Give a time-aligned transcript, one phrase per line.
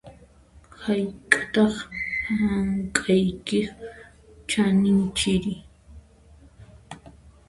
[0.81, 1.75] Hayk'ataq
[2.39, 3.69] hank'aykiq
[4.49, 5.55] chaninri?